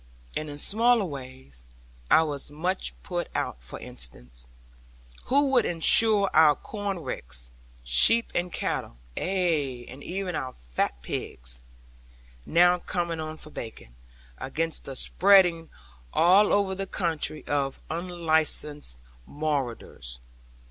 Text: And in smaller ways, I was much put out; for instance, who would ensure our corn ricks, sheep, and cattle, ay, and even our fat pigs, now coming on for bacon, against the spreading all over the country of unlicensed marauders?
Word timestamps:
And 0.35 0.49
in 0.49 0.57
smaller 0.57 1.05
ways, 1.05 1.63
I 2.09 2.23
was 2.23 2.49
much 2.49 2.95
put 3.03 3.27
out; 3.35 3.61
for 3.61 3.77
instance, 3.77 4.47
who 5.25 5.45
would 5.51 5.63
ensure 5.63 6.27
our 6.33 6.55
corn 6.55 6.97
ricks, 7.03 7.51
sheep, 7.83 8.31
and 8.33 8.51
cattle, 8.51 8.97
ay, 9.15 9.85
and 9.87 10.03
even 10.03 10.33
our 10.35 10.53
fat 10.53 11.03
pigs, 11.03 11.61
now 12.47 12.79
coming 12.79 13.19
on 13.19 13.37
for 13.37 13.51
bacon, 13.51 13.93
against 14.39 14.85
the 14.85 14.95
spreading 14.95 15.69
all 16.15 16.51
over 16.51 16.73
the 16.73 16.87
country 16.87 17.45
of 17.45 17.79
unlicensed 17.91 18.97
marauders? 19.27 20.19